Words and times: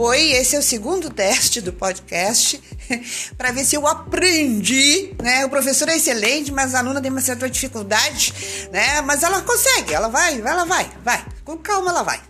Oi, 0.00 0.30
esse 0.30 0.54
é 0.54 0.58
o 0.60 0.62
segundo 0.62 1.10
teste 1.10 1.60
do 1.60 1.72
podcast 1.72 2.62
para 3.36 3.50
ver 3.50 3.64
se 3.64 3.74
eu 3.74 3.84
aprendi, 3.84 5.12
né? 5.20 5.44
O 5.44 5.50
professor 5.50 5.88
é 5.88 5.96
excelente, 5.96 6.52
mas 6.52 6.72
a 6.72 6.78
aluna 6.78 7.02
tem 7.02 7.10
uma 7.10 7.20
certa 7.20 7.50
dificuldade, 7.50 8.32
né? 8.70 9.00
Mas 9.00 9.24
ela 9.24 9.42
consegue, 9.42 9.92
ela 9.92 10.06
vai, 10.06 10.40
ela 10.40 10.64
vai, 10.64 10.88
vai. 11.04 11.26
Com 11.44 11.56
calma 11.56 11.90
ela 11.90 12.04
vai. 12.04 12.20